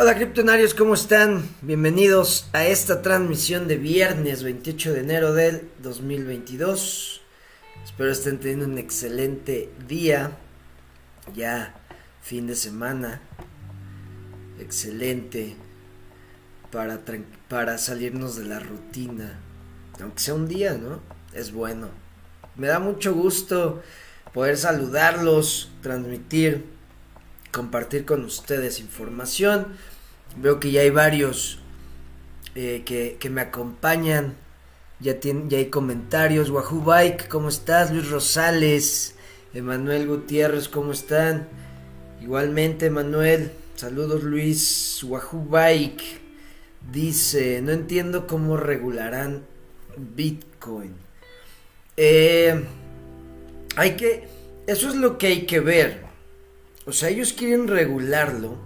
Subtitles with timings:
[0.00, 1.42] Hola criptonarios, ¿cómo están?
[1.60, 7.20] Bienvenidos a esta transmisión de viernes 28 de enero del 2022.
[7.84, 10.38] Espero estén teniendo un excelente día,
[11.34, 11.74] ya
[12.22, 13.22] fin de semana,
[14.60, 15.56] excelente
[16.70, 17.00] para,
[17.48, 19.40] para salirnos de la rutina,
[20.00, 21.00] aunque sea un día, ¿no?
[21.32, 21.88] Es bueno.
[22.54, 23.82] Me da mucho gusto
[24.32, 26.77] poder saludarlos, transmitir
[27.58, 29.66] compartir con ustedes información.
[30.36, 31.58] Veo que ya hay varios
[32.54, 34.36] eh, que, me acompañan.
[35.00, 36.50] Ya, tienen, ya hay comentarios.
[36.50, 37.90] Wahoo Bike, ¿cómo estás?
[37.90, 39.16] Luis Rosales,
[39.54, 41.48] Emanuel Gutiérrez, ¿cómo están?
[42.22, 43.50] Igualmente, Manuel.
[43.74, 45.02] Saludos, Luis.
[45.02, 46.20] Wahoo Bike
[46.92, 49.42] dice: No entiendo cómo regularán
[49.96, 50.94] Bitcoin.
[51.96, 52.64] Eh,
[53.74, 54.28] hay que.
[54.68, 56.07] Eso es lo que hay que ver.
[56.88, 58.56] O sea, ellos quieren regularlo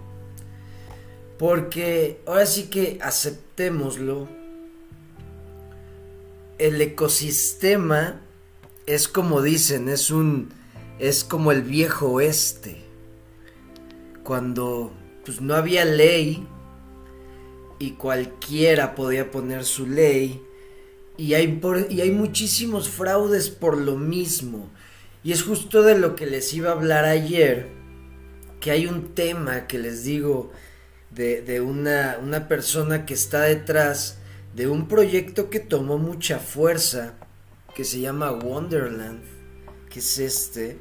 [1.37, 4.29] porque ahora sí que aceptémoslo.
[6.57, 8.21] El ecosistema
[8.85, 10.53] es como dicen, es un
[10.99, 12.77] es como el viejo oeste.
[14.23, 14.93] Cuando
[15.25, 16.47] pues no había ley
[17.77, 20.41] y cualquiera podía poner su ley
[21.17, 24.69] y hay, y hay muchísimos fraudes por lo mismo.
[25.25, 27.82] Y es justo de lo que les iba a hablar ayer
[28.63, 30.53] que hay un tema que les digo
[31.11, 34.19] de, una, una persona que está detrás
[34.55, 37.15] de un proyecto que tomó mucha fuerza,
[37.75, 39.21] que se llama Wonderland,
[39.89, 40.79] que es este.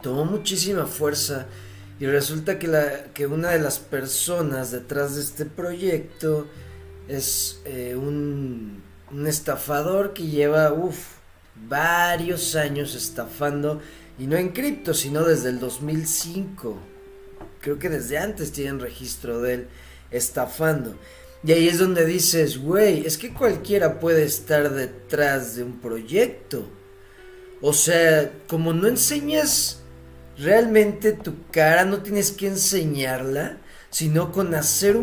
[0.00, 1.48] Tomó muchísima fuerza
[2.00, 6.46] y resulta que, la, que una de las personas detrás de este proyecto
[7.08, 11.16] es eh, un, un estafador que lleva, uff,
[11.68, 13.82] varios años estafando
[14.18, 16.78] y no en cripto, sino desde el 2005.
[17.60, 19.68] Creo que desde antes tienen registro de él
[20.10, 20.96] estafando.
[21.44, 26.68] Y ahí es donde dices, güey, es que cualquiera puede estar detrás de un proyecto.
[27.60, 29.80] O sea, como no enseñas
[30.38, 33.58] realmente tu cara, no tienes que enseñarla,
[33.90, 34.96] sino con hacer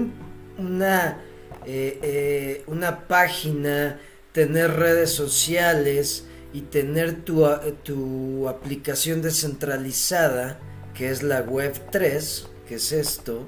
[0.57, 1.21] una,
[1.65, 3.99] eh, eh, una página,
[4.31, 7.45] tener redes sociales, y tener tu,
[7.83, 10.59] tu aplicación descentralizada,
[10.93, 13.47] que es la Web 3, que es esto,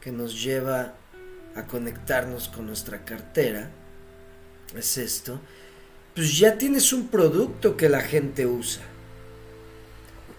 [0.00, 0.94] que nos lleva
[1.54, 3.70] a conectarnos con nuestra cartera,
[4.74, 5.38] es esto,
[6.14, 8.82] pues ya tienes un producto que la gente usa.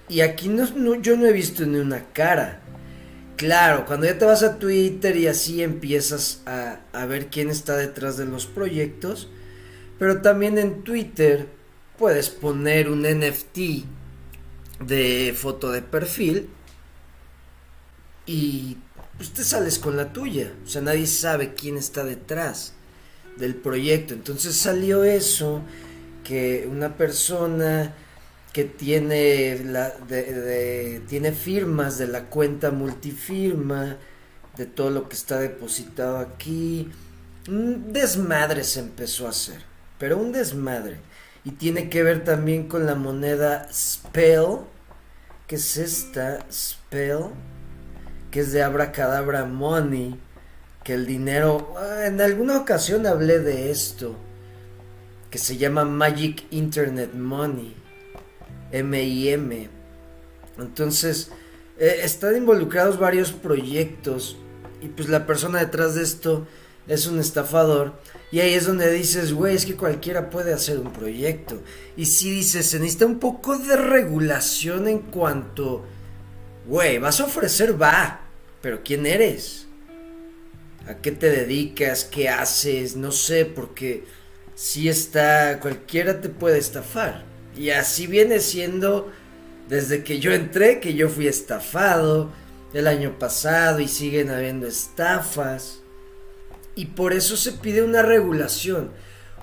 [0.09, 2.61] Y aquí no, yo no he visto ni una cara.
[3.37, 7.75] Claro, cuando ya te vas a Twitter y así empiezas a, a ver quién está
[7.75, 9.29] detrás de los proyectos,
[9.99, 11.54] pero también en Twitter
[11.97, 13.85] puedes poner un NFT
[14.79, 16.49] de foto de perfil
[18.25, 18.77] y
[19.17, 20.53] pues te sales con la tuya.
[20.65, 22.73] O sea, nadie sabe quién está detrás
[23.37, 24.13] del proyecto.
[24.13, 25.61] Entonces salió eso,
[26.23, 27.93] que una persona
[28.51, 29.93] que tiene, la,
[31.07, 33.97] tiene firmas de la cuenta multifirma,
[34.57, 36.89] de todo lo que está depositado aquí,
[37.49, 39.61] un desmadre se empezó a hacer,
[39.99, 40.97] pero un desmadre
[41.45, 44.65] y tiene que ver también con la moneda Spell,
[45.47, 47.25] que es esta Spell,
[48.31, 50.19] que es de Abracadabra Money,
[50.83, 54.15] que el dinero, en alguna ocasión hablé de esto,
[55.29, 57.75] que se llama Magic Internet Money,
[58.71, 59.69] MIM.
[60.57, 61.29] Entonces,
[61.77, 64.37] eh, están involucrados varios proyectos
[64.81, 66.47] y pues la persona detrás de esto
[66.87, 67.93] es un estafador
[68.35, 71.63] y ahí es donde dices, güey, es que cualquiera puede hacer un proyecto.
[71.95, 75.85] Y si dices, se necesita un poco de regulación en cuanto,
[76.67, 78.27] güey, vas a ofrecer, va,
[78.61, 79.67] pero ¿quién eres?
[80.85, 82.03] ¿A qué te dedicas?
[82.03, 82.97] ¿Qué haces?
[82.97, 84.03] No sé, porque
[84.53, 87.23] si está, cualquiera te puede estafar.
[87.55, 89.13] Y así viene siendo
[89.69, 92.33] desde que yo entré, que yo fui estafado
[92.73, 95.84] el año pasado y siguen habiendo estafas.
[96.75, 98.91] Y por eso se pide una regulación.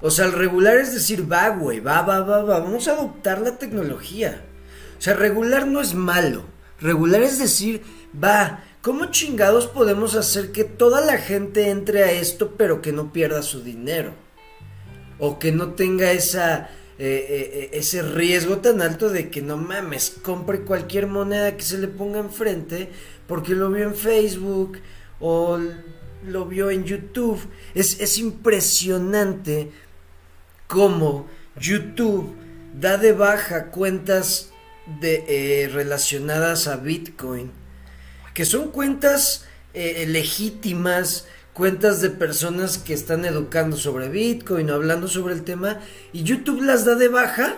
[0.02, 3.40] O sea, el regular es decir, va, güey, va, va, va, va, vamos a adoptar
[3.40, 4.44] la tecnología.
[4.98, 6.44] O sea, regular no es malo.
[6.80, 7.82] Regular es decir,
[8.22, 13.12] va, ¿cómo chingados podemos hacer que toda la gente entre a esto pero que no
[13.12, 14.12] pierda su dinero?
[15.18, 19.56] O que no tenga esa, eh, eh, eh, ese riesgo tan alto de que no
[19.56, 22.90] mames, compre cualquier moneda que se le ponga enfrente
[23.28, 24.78] porque lo vio en Facebook
[25.20, 25.58] o
[26.24, 27.40] lo vio en YouTube.
[27.74, 29.70] Es, impresionante
[30.66, 31.26] cómo
[31.56, 32.34] YouTube
[32.78, 34.50] da de baja cuentas
[35.00, 37.62] de, eh, relacionadas a Bitcoin
[38.34, 45.08] que son cuentas eh, legítimas, cuentas de personas que están educando sobre Bitcoin o hablando
[45.08, 45.80] sobre el tema
[46.12, 47.56] y YouTube las da de baja,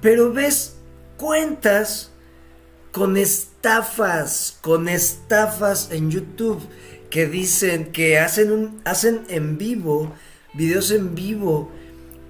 [0.00, 0.76] pero ves
[1.16, 2.12] cuentas
[2.92, 6.66] con estafas, con estafas en YouTube
[7.10, 10.14] que dicen que hacen un hacen en vivo,
[10.54, 11.70] videos en vivo,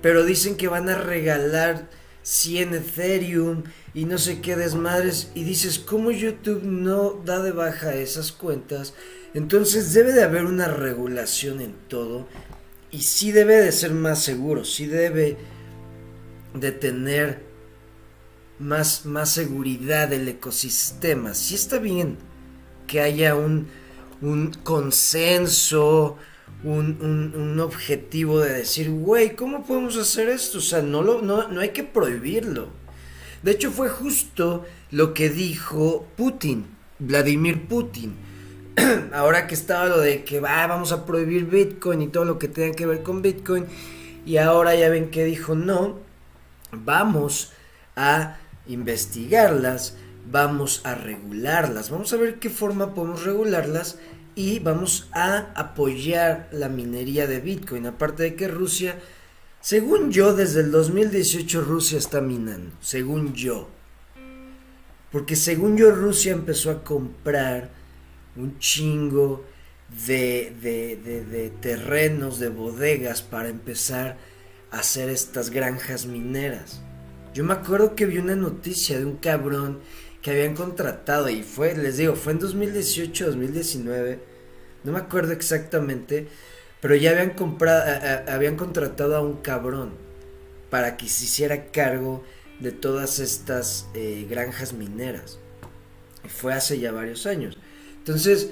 [0.02, 1.88] pero dicen que van a regalar
[2.22, 3.64] 100 Ethereum
[3.94, 8.94] y no sé qué desmadres y dices, ¿cómo YouTube no da de baja esas cuentas?
[9.34, 12.28] Entonces debe de haber una regulación en todo
[12.90, 15.36] y sí debe de ser más seguro, sí debe
[16.54, 17.42] de tener
[18.58, 21.34] más, más seguridad del ecosistema.
[21.34, 22.16] Sí está bien
[22.86, 23.68] que haya un,
[24.20, 26.16] un consenso,
[26.64, 30.58] un, un, objetivo de decir, güey, ¿cómo podemos hacer esto?
[30.58, 32.68] O sea, no, lo, no, no hay que prohibirlo.
[33.42, 36.66] De hecho, fue justo lo que dijo Putin,
[36.98, 38.16] Vladimir Putin
[39.12, 42.48] ahora que estaba lo de que va, vamos a prohibir Bitcoin y todo lo que
[42.48, 43.66] tenga que ver con Bitcoin,
[44.26, 45.98] y ahora ya ven que dijo no,
[46.72, 47.52] vamos
[47.96, 48.36] a
[48.66, 49.96] investigarlas,
[50.30, 53.98] vamos a regularlas, vamos a ver qué forma podemos regularlas
[54.34, 58.98] y vamos a apoyar la minería de Bitcoin, aparte de que Rusia,
[59.60, 63.68] según yo, desde el 2018 Rusia está minando, según yo.
[65.10, 67.70] Porque según yo Rusia empezó a comprar
[68.36, 69.44] un chingo
[70.06, 74.18] de, de, terrenos, de bodegas para empezar
[74.70, 76.82] a hacer estas granjas mineras.
[77.34, 79.80] Yo me acuerdo que vi una noticia de un cabrón
[80.22, 84.20] que habían contratado y fue, les digo, fue en 2018, 2019,
[84.84, 86.28] no me acuerdo exactamente,
[86.80, 87.84] pero ya habían comprado,
[88.28, 89.92] habían contratado a un cabrón
[90.70, 92.24] para que se hiciera cargo
[92.60, 95.38] de todas estas eh, granjas mineras.
[96.28, 97.56] Fue hace ya varios años.
[97.98, 98.50] Entonces,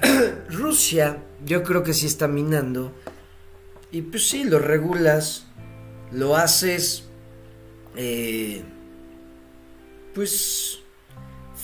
[0.50, 2.92] Rusia yo creo que sí está minando.
[3.90, 5.46] Y pues sí, lo regulas,
[6.10, 7.04] lo haces,
[7.96, 8.62] eh,
[10.14, 10.83] pues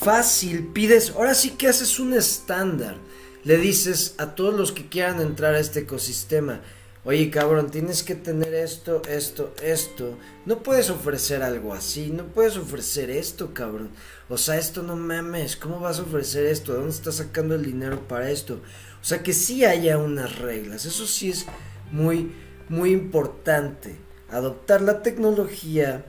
[0.01, 2.97] fácil, pides, ahora sí que haces un estándar.
[3.43, 6.61] Le dices a todos los que quieran entrar a este ecosistema,
[7.03, 10.19] Oye, cabrón, tienes que tener esto, esto, esto.
[10.45, 13.89] No puedes ofrecer algo así, no puedes ofrecer esto, cabrón.
[14.29, 16.73] O sea, esto no mames, ¿cómo vas a ofrecer esto?
[16.73, 18.61] ¿De dónde estás sacando el dinero para esto?
[19.01, 20.85] O sea, que sí haya unas reglas.
[20.85, 21.47] Eso sí es
[21.91, 22.33] muy,
[22.69, 23.95] muy importante.
[24.29, 26.05] Adoptar la tecnología,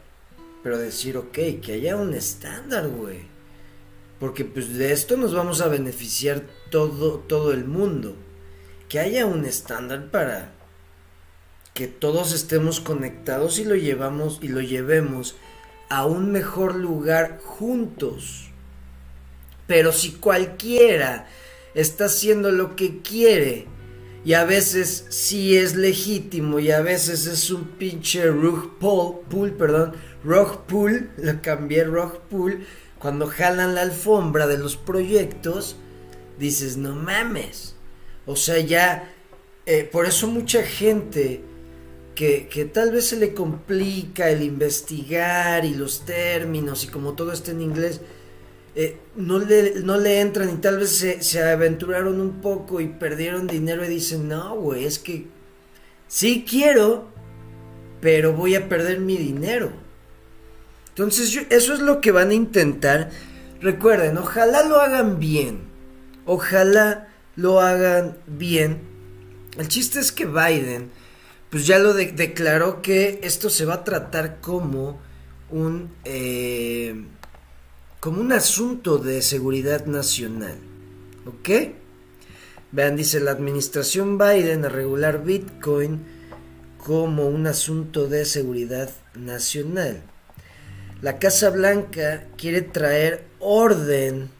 [0.63, 3.32] pero decir, ok, que haya un estándar, güey.
[4.23, 8.15] Porque pues de esto nos vamos a beneficiar todo, todo el mundo.
[8.89, 10.53] Que haya un estándar para
[11.75, 15.35] que todos estemos conectados y lo llevamos y lo llevemos
[15.89, 18.51] a un mejor lugar juntos.
[19.67, 21.27] Pero si cualquiera
[21.75, 23.67] está haciendo lo que quiere
[24.25, 29.95] y a veces sí es legítimo y a veces es un pinche rug pull, perdón,
[30.23, 30.63] rug
[31.17, 32.65] lo cambié rug pull,
[33.03, 35.75] cuando jalan la alfombra de los proyectos,
[36.39, 37.75] dices, no mames.
[38.27, 39.13] O sea, ya,
[39.67, 41.41] eh, por eso mucha gente
[42.15, 47.51] que, tal vez se le complica el investigar y los términos y como todo está
[47.51, 48.01] en inglés,
[48.77, 52.87] eh, no, le, no le entran y tal vez se, se, aventuraron un poco y
[52.87, 55.27] perdieron dinero y dicen, no, güey, es que
[56.07, 57.09] sí quiero,
[58.01, 59.82] pero voy a perder mi dinero.
[60.93, 63.11] Entonces eso es lo que van a intentar.
[63.61, 65.61] Recuerden, ojalá lo hagan bien.
[66.27, 68.81] Ojalá lo hagan bien.
[69.59, 70.91] El chiste es que Biden
[71.53, 74.99] pues ya lo declaró que esto se va a tratar como
[75.51, 77.05] un eh,
[78.01, 80.57] como un asunto de seguridad nacional,
[81.27, 81.75] ¿ok?
[82.73, 86.01] Vean, dice la administración Biden a regular Bitcoin
[86.79, 90.03] como un asunto de seguridad nacional.
[91.03, 94.31] La Casa Blanca quiere traer orden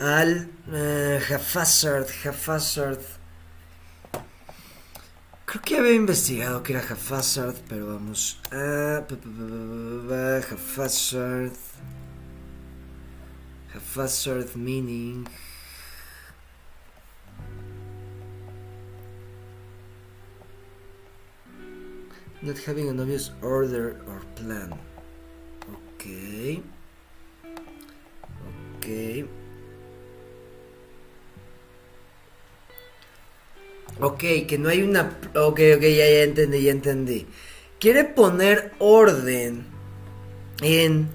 [0.00, 2.98] al uh, Haphazard, Haphazard
[5.44, 9.04] Creo que había investigado que era Haphazard, pero vamos a...
[10.50, 11.52] Haphazard...
[13.74, 15.28] Haphazard meaning...
[22.40, 24.72] Not having an obvious order or plan.
[28.78, 29.26] Okay.
[34.00, 34.18] Ok,
[34.48, 35.18] que no hay una...
[35.34, 37.26] Ok, ok, ya, ya entendí, ya entendí.
[37.78, 39.64] Quiere poner orden
[40.62, 41.08] en...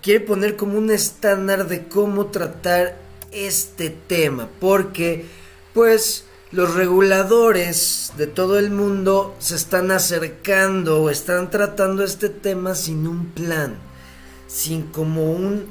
[0.00, 2.96] quiere poner como un estándar de cómo tratar
[3.32, 5.26] este tema, porque
[5.74, 12.74] pues los reguladores de todo el mundo se están acercando o están tratando este tema
[12.74, 13.76] sin un plan,
[14.46, 15.66] sin como un,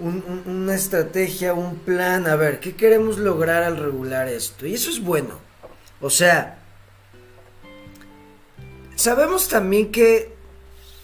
[0.00, 2.26] una estrategia, un plan.
[2.26, 4.66] A ver, ¿qué queremos lograr al regular esto?
[4.66, 5.38] Y eso es bueno.
[6.00, 6.58] O sea,
[8.96, 10.34] sabemos también que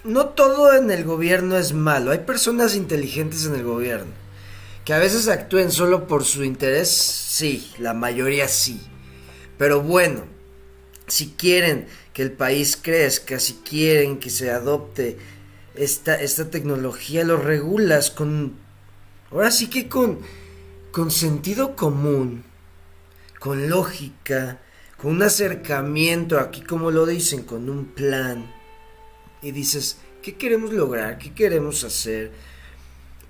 [0.03, 2.11] no todo en el gobierno es malo.
[2.11, 4.13] Hay personas inteligentes en el gobierno.
[4.85, 8.81] Que a veces actúen solo por su interés, sí, la mayoría sí.
[9.59, 10.25] Pero bueno,
[11.07, 15.19] si quieren que el país crezca, si quieren que se adopte
[15.75, 18.55] esta, esta tecnología, lo regulas con...
[19.31, 20.21] Ahora sí que con,
[20.93, 22.45] con sentido común,
[23.41, 24.61] con lógica,
[24.97, 28.51] con un acercamiento, aquí como lo dicen, con un plan.
[29.43, 31.19] Y dices, ¿qué queremos lograr?
[31.19, 32.33] ¿Qué queremos hacer?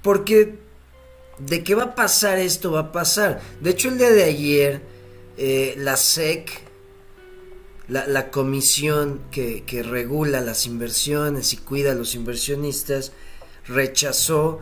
[0.03, 0.59] Porque
[1.39, 3.41] de qué va a pasar esto va a pasar.
[3.61, 4.94] De hecho, el día de ayer
[5.37, 6.51] eh, la SEC,
[7.89, 13.13] la, comisión que, regula las inversiones y cuida a los inversionistas,
[13.67, 14.61] rechazó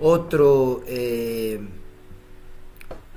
[0.00, 1.60] otro, eh,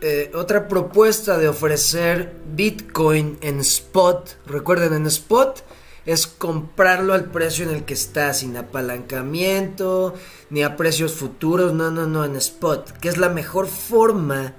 [0.02, 4.38] eh, otra propuesta de ofrecer Bitcoin en spot.
[4.46, 5.64] Recuerden, en spot
[6.06, 10.16] es comprarlo al precio en el que está, sin apalancamiento,
[10.50, 14.56] ni a precios futuros, no, no, no, en spot, que es la mejor forma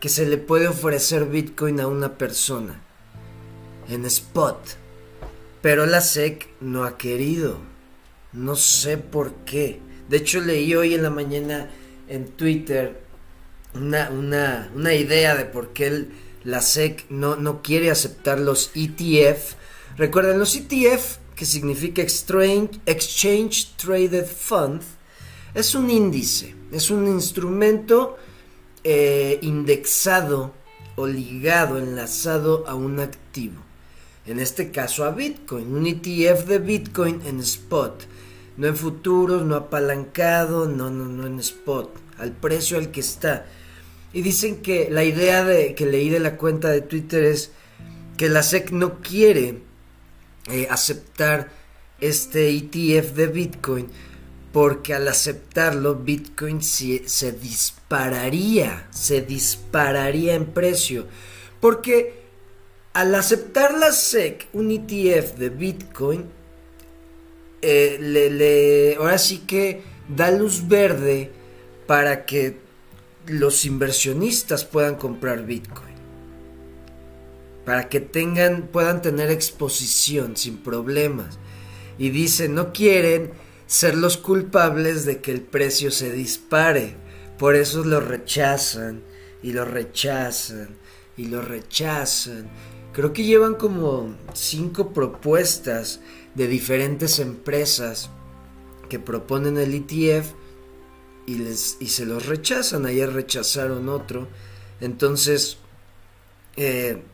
[0.00, 2.80] que se le puede ofrecer Bitcoin a una persona
[3.88, 4.58] en spot.
[5.60, 7.58] Pero la SEC no ha querido.
[8.32, 9.80] No sé por qué.
[10.08, 11.70] De hecho leí hoy en la mañana
[12.08, 13.02] en Twitter
[13.74, 16.08] una, una, idea de por qué
[16.44, 19.54] la SEC no, no quiere aceptar los ETF.
[19.96, 24.82] Recuerden, los ETF, que significa Exchange, Exchange Traded Fund,
[25.54, 28.16] es un índice, es un instrumento
[28.84, 30.54] eh, indexado
[30.96, 33.62] o ligado, enlazado a un activo.
[34.26, 38.06] En este caso a Bitcoin, un ETF de Bitcoin en spot.
[38.56, 43.46] No en futuros, no apalancado, no, no, no en spot, al precio al que está.
[44.12, 47.52] Y dicen que la idea de que leí de la cuenta de Twitter es
[48.16, 49.62] que la SEC no quiere
[50.50, 51.50] eh, aceptar
[52.00, 53.88] este ETF de Bitcoin
[54.52, 61.06] porque al aceptarlo Bitcoin se, dispararía, se dispararía en precio.
[61.60, 62.20] Porque
[62.92, 66.24] al aceptar la SEC un ETF de Bitcoin,
[67.62, 71.30] eh, le, ahora sí que da luz verde
[71.86, 72.56] para que
[73.26, 75.90] los inversionistas puedan comprar Bitcoin.
[77.64, 81.38] Para que tengan, puedan tener exposición sin problemas.
[81.98, 83.30] Y dice, no quieren
[83.70, 86.96] ser los culpables de que el precio se dispare.
[87.38, 89.00] Por eso lo rechazan
[89.44, 90.70] y lo rechazan
[91.16, 92.50] y lo rechazan.
[92.92, 96.00] Creo que llevan como cinco propuestas
[96.34, 98.10] de diferentes empresas
[98.88, 100.32] que proponen el ETF
[101.26, 102.86] y, les, y se los rechazan.
[102.86, 104.26] Ayer rechazaron otro.
[104.80, 105.58] Entonces,
[106.56, 107.04] eh,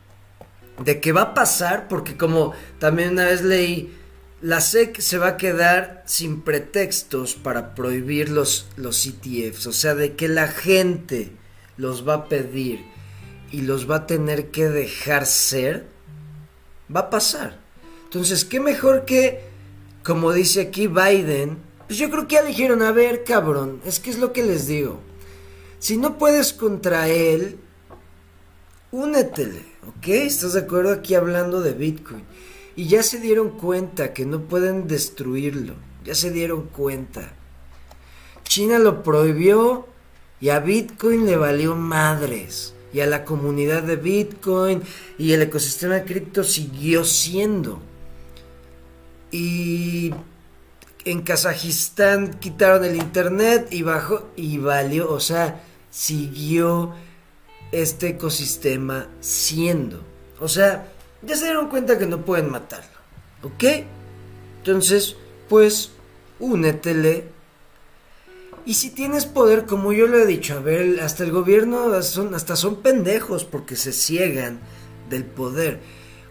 [0.82, 1.86] ¿de qué va a pasar?
[1.86, 3.94] Porque como también una vez leí,
[4.42, 9.94] la SEC se va a quedar sin pretextos para prohibir los, los ETFs, o sea,
[9.94, 11.32] de que la gente
[11.76, 12.84] los va a pedir
[13.50, 15.86] y los va a tener que dejar ser,
[16.94, 17.58] va a pasar.
[18.04, 19.40] Entonces, ¿qué mejor que,
[20.04, 24.10] como dice aquí Biden, pues yo creo que ya dijeron, a ver, cabrón, es que
[24.10, 25.00] es lo que les digo.
[25.78, 27.58] Si no puedes contra él,
[28.90, 30.08] únetele, ¿ok?
[30.08, 32.24] ¿Estás de acuerdo aquí hablando de Bitcoin?
[32.76, 35.74] Y ya se dieron cuenta que no pueden destruirlo.
[36.04, 37.32] Ya se dieron cuenta.
[38.44, 39.88] China lo prohibió
[40.40, 42.74] y a Bitcoin le valió madres.
[42.92, 44.82] Y a la comunidad de Bitcoin
[45.18, 47.80] y el ecosistema de cripto siguió siendo.
[49.30, 50.12] Y
[51.04, 56.94] en Kazajistán quitaron el internet y bajó y valió, o sea, siguió
[57.72, 60.02] este ecosistema siendo.
[60.40, 60.92] O sea,
[61.26, 62.96] ya se dieron cuenta que no pueden matarlo.
[63.42, 63.64] ¿Ok?
[64.58, 65.16] Entonces,
[65.48, 65.90] pues,
[66.38, 67.24] únetele.
[68.64, 72.34] Y si tienes poder, como yo lo he dicho, a ver, hasta el gobierno son,
[72.34, 74.58] hasta son pendejos porque se ciegan
[75.08, 75.80] del poder.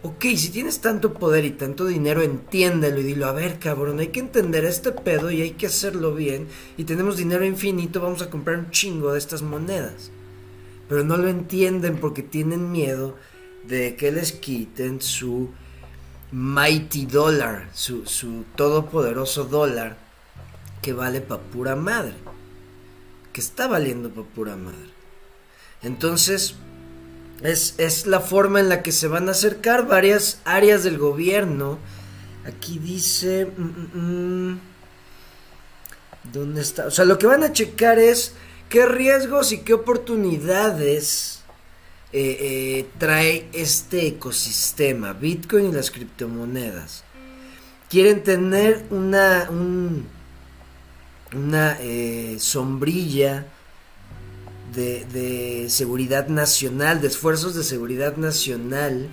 [0.03, 4.09] Ok, si tienes tanto poder y tanto dinero, entiéndelo y dilo, a ver, cabrón, hay
[4.09, 6.47] que entender este pedo y hay que hacerlo bien.
[6.77, 10.11] Y tenemos dinero infinito, vamos a comprar un chingo de estas monedas.
[10.89, 13.15] Pero no lo entienden porque tienen miedo
[13.67, 15.49] de que les quiten su
[16.31, 19.97] mighty dollar, su, su todopoderoso dólar
[20.81, 22.13] que vale pa' pura madre.
[23.33, 24.93] que está valiendo por pura madre.
[25.81, 26.55] Entonces,
[27.41, 31.77] es, es, la forma en la que se van a acercar varias áreas del gobierno.
[32.45, 33.45] Aquí dice...
[33.57, 34.59] Mm, mm, mm,
[36.31, 36.87] ¿Dónde está?
[36.87, 38.33] O sea, lo que van a checar es
[38.69, 41.34] qué riesgos y qué oportunidades
[42.17, 47.03] eh, eh, trae este ecosistema, Bitcoin y las criptomonedas.
[47.89, 49.49] Quieren tener una,
[51.33, 53.47] una eh, sombrilla
[54.73, 59.09] de, de seguridad nacional, de esfuerzos de seguridad nacional,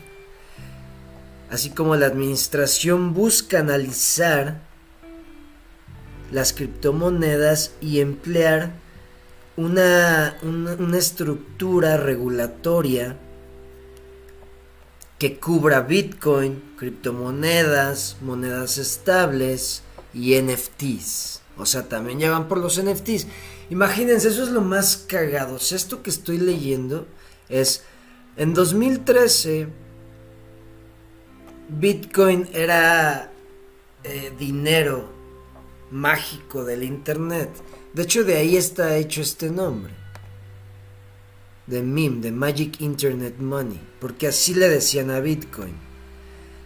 [1.50, 4.62] así como la administración busca analizar
[6.30, 8.70] las criptomonedas y emplear
[9.56, 13.18] una, una, estructura regulatoria
[15.18, 19.82] que cubra Bitcoin, criptomonedas, monedas estables
[20.14, 21.42] y NFTs.
[21.58, 23.26] O sea, también ya van por los NFTs.
[23.70, 25.56] Imagínense, eso es lo más cagado.
[25.56, 27.06] esto que estoy leyendo
[27.48, 27.84] es,
[28.36, 29.68] en 2013,
[31.68, 33.30] Bitcoin era
[34.04, 35.08] eh, dinero
[35.90, 37.50] mágico del Internet.
[37.94, 39.92] De hecho, de ahí está hecho este nombre.
[41.66, 43.80] De MIM, de Magic Internet Money.
[44.00, 45.74] Porque así le decían a Bitcoin.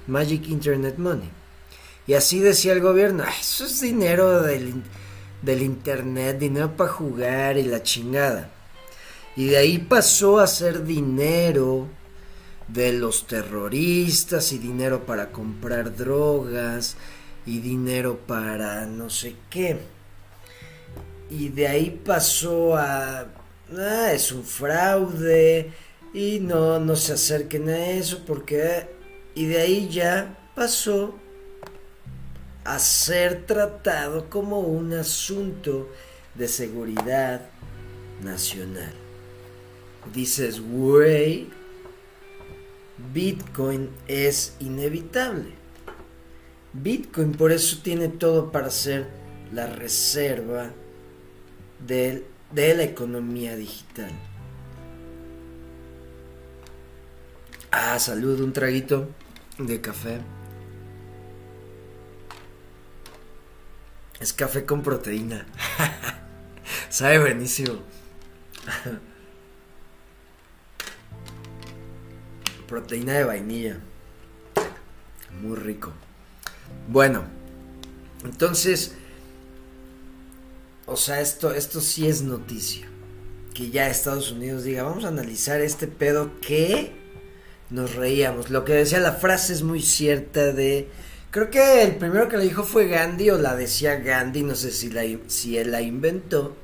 [0.06, 1.30] Magic Internet Money.
[2.06, 4.82] Y así decía el gobierno, eso es dinero del,
[5.42, 8.50] del Internet, dinero para jugar y la chingada.
[9.34, 11.88] Y de ahí pasó a ser dinero
[12.68, 16.96] de los terroristas y dinero para comprar drogas
[17.44, 19.95] y dinero para no sé qué.
[21.30, 23.26] Y de ahí pasó a...
[23.76, 25.72] Ah, es un fraude
[26.14, 28.94] y no, no se acerquen a eso porque...
[29.34, 31.14] Y de ahí ya pasó
[32.64, 35.88] a ser tratado como un asunto
[36.34, 37.42] de seguridad
[38.22, 38.92] nacional.
[40.14, 41.48] Dices, güey,
[43.12, 45.50] Bitcoin es inevitable.
[46.72, 49.06] Bitcoin por eso tiene todo para ser
[49.52, 50.72] la reserva
[51.80, 54.10] de, de la economía digital.
[57.70, 59.08] Ah, salud, un traguito
[59.58, 60.20] de café.
[64.20, 65.46] Es café con proteína.
[66.88, 67.82] Sabe buenísimo.
[72.66, 73.78] proteína de vainilla.
[75.40, 75.92] Muy rico.
[76.88, 77.24] Bueno,
[78.24, 78.96] entonces,
[80.86, 82.86] o sea, esto, esto sí es noticia.
[83.52, 86.92] Que ya Estados Unidos diga, vamos a analizar este pedo que
[87.70, 88.50] nos reíamos.
[88.50, 90.88] Lo que decía la frase es muy cierta de...
[91.30, 94.70] Creo que el primero que la dijo fue Gandhi o la decía Gandhi, no sé
[94.70, 96.56] si, la, si él la inventó.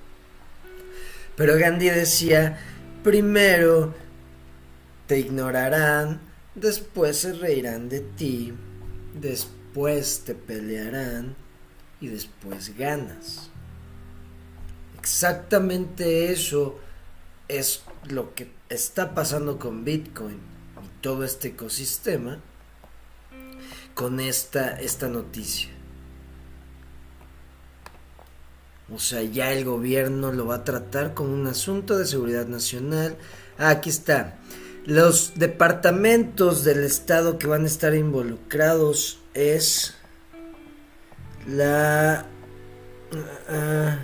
[1.37, 2.59] Pero Gandhi decía,
[3.03, 3.95] primero
[5.07, 6.21] te ignorarán,
[6.55, 8.55] después se reirán de ti,
[9.21, 11.35] después te pelearán
[12.01, 13.52] y después ganas.
[15.03, 16.79] Exactamente eso
[17.49, 20.37] es lo que está pasando con Bitcoin
[20.81, 22.38] y todo este ecosistema
[23.95, 25.71] con esta, esta noticia.
[28.95, 33.17] O sea, ya el gobierno lo va a tratar como un asunto de seguridad nacional.
[33.59, 34.38] Ah, aquí está.
[34.87, 39.97] Los departamentos del Estado que van a estar involucrados es
[41.49, 42.25] la...
[43.49, 43.99] ah,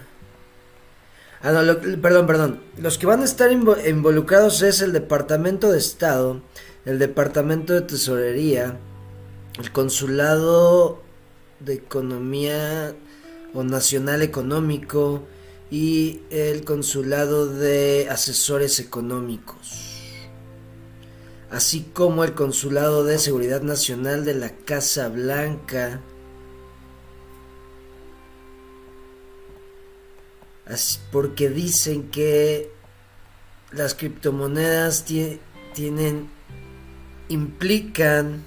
[1.42, 2.60] ah no, perdón, perdón.
[2.78, 6.40] Los que van a estar involucrados es el Departamento de Estado,
[6.84, 8.78] el Departamento de Tesorería,
[9.58, 11.02] el Consulado
[11.60, 12.94] de Economía
[13.54, 15.22] o Nacional Económico
[15.70, 19.88] y el Consulado de Asesores Económicos
[21.50, 26.00] así como el Consulado de Seguridad Nacional de la Casa Blanca.
[31.10, 32.70] Porque dicen que
[33.72, 35.04] las criptomonedas
[35.74, 36.30] tienen
[37.28, 38.44] implican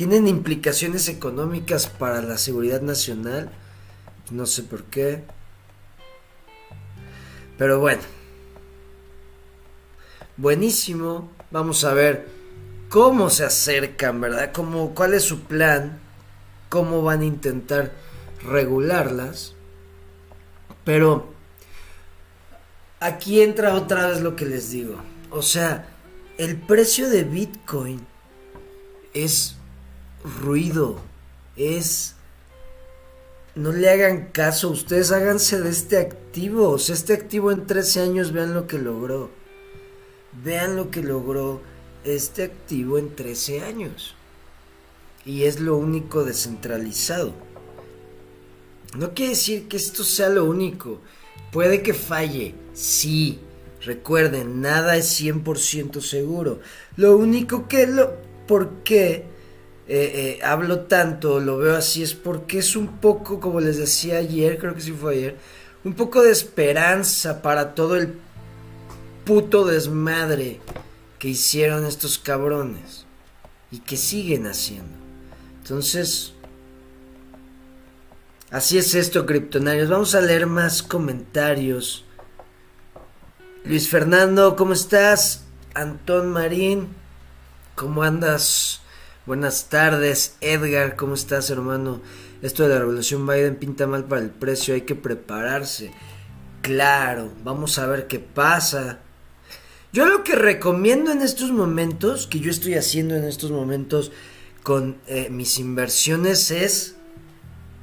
[0.00, 3.50] tienen implicaciones económicas para la seguridad nacional.
[4.30, 5.24] No sé por qué.
[7.58, 8.00] Pero bueno,
[10.38, 11.30] buenísimo.
[11.50, 12.28] Vamos a ver
[12.88, 14.52] cómo se acercan, ¿verdad?
[14.54, 15.98] Cómo, ¿Cuál es su plan?
[16.70, 17.92] ¿Cómo van a intentar
[18.42, 19.54] regularlas?
[20.90, 21.28] Pero
[22.98, 24.96] aquí entra otra vez lo que les digo.
[25.30, 25.88] O sea,
[26.36, 28.04] el precio de Bitcoin
[29.14, 29.54] es
[30.42, 31.00] ruido,
[31.54, 32.16] es
[33.54, 36.70] no le hagan caso, ustedes háganse de este activo.
[36.70, 39.30] O sea, este activo en 13 años, vean lo que logró.
[40.42, 41.60] Vean lo que logró
[42.02, 44.16] este activo en 13 años.
[45.24, 47.32] Y es lo único descentralizado.
[48.96, 51.00] No quiere decir que esto sea lo único.
[51.52, 53.40] Puede que falle, sí.
[53.82, 56.60] Recuerden, nada es 100% seguro.
[56.96, 58.14] Lo único que lo...
[58.46, 59.24] ¿Por qué
[59.92, 64.18] eh, eh, hablo tanto, lo veo así, es porque es un poco, como les decía
[64.18, 65.36] ayer, creo que sí fue ayer,
[65.82, 68.14] un poco de esperanza para todo el
[69.24, 70.60] puto desmadre
[71.18, 73.04] que hicieron estos cabrones
[73.72, 74.96] y que siguen haciendo.
[75.58, 76.34] Entonces,
[78.50, 79.88] así es esto, criptonarios.
[79.88, 82.04] Vamos a leer más comentarios.
[83.64, 85.44] Luis Fernando, ¿cómo estás?
[85.74, 86.88] Antón Marín,
[87.74, 88.80] ¿cómo andas?
[89.26, 92.00] Buenas tardes, Edgar, ¿cómo estás, hermano?
[92.42, 95.92] Esto de la revolución Biden pinta mal para el precio, hay que prepararse.
[96.62, 99.00] Claro, vamos a ver qué pasa.
[99.92, 104.10] Yo lo que recomiendo en estos momentos, que yo estoy haciendo en estos momentos
[104.62, 106.96] con eh, mis inversiones es,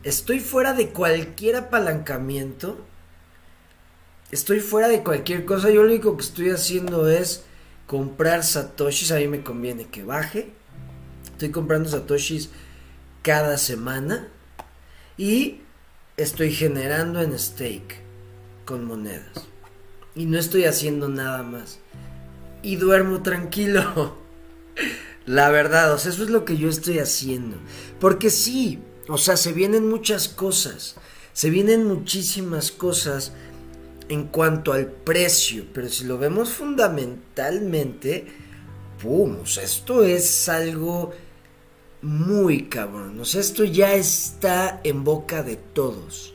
[0.07, 2.77] estoy fuera de cualquier apalancamiento,
[4.31, 7.43] estoy fuera de cualquier cosa, yo lo único que estoy haciendo es
[7.87, 10.53] comprar satoshis, a mí me conviene que baje,
[11.25, 12.49] estoy comprando satoshis
[13.21, 14.29] cada semana
[15.17, 15.59] y
[16.15, 17.99] estoy generando en stake
[18.63, 19.45] con monedas
[20.15, 21.79] y no estoy haciendo nada más
[22.63, 24.15] y duermo tranquilo.
[25.25, 27.57] La verdad, o sea, eso es lo que yo estoy haciendo.
[27.99, 30.95] Porque sí, o sea, se vienen muchas cosas.
[31.33, 33.31] Se vienen muchísimas cosas
[34.09, 35.65] en cuanto al precio.
[35.73, 38.27] Pero si lo vemos fundamentalmente,
[39.01, 39.37] ¡pum!
[39.43, 41.11] O sea, esto es algo
[42.01, 43.21] muy cabrón.
[43.21, 46.33] Esto ya está en boca de todos.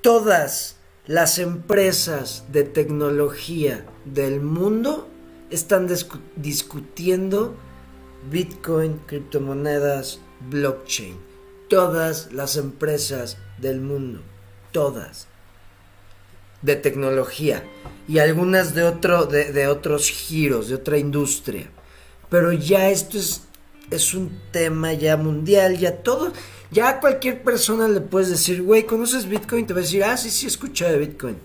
[0.00, 5.08] Todas las empresas de tecnología del mundo
[5.50, 5.88] están
[6.36, 7.56] discutiendo
[8.30, 11.16] Bitcoin, criptomonedas, blockchain.
[11.68, 14.22] Todas las empresas del mundo,
[14.72, 15.26] todas,
[16.62, 17.64] de tecnología
[18.08, 21.70] y algunas de, otro, de, otros giros, de otra industria.
[22.28, 23.42] Pero ya esto es,
[23.90, 26.32] es un tema ya mundial, ya todo,
[26.70, 29.66] ya a cualquier persona le puedes decir, güey, ¿conoces Bitcoin?
[29.66, 31.36] Te va a decir, ah, sí, sí, escucha de Bitcoin.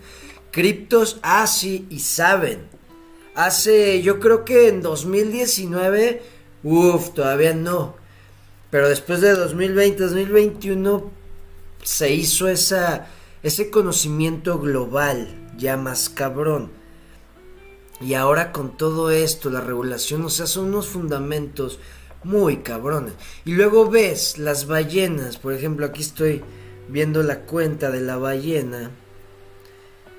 [0.51, 2.67] Criptos, ah, sí, y saben.
[3.35, 6.21] Hace, yo creo que en 2019,
[6.63, 8.00] uff, todavía no.
[8.71, 11.11] Pero después de 2020, 2021,
[11.83, 13.07] se hizo esa,
[13.43, 16.71] ese conocimiento global, ya más cabrón.
[17.99, 21.79] Y ahora con todo esto, la regulación, o sea, son unos fundamentos
[22.23, 23.13] muy cabrones.
[23.45, 26.41] Y luego ves las ballenas, por ejemplo, aquí estoy
[26.87, 28.91] viendo la cuenta de la ballena.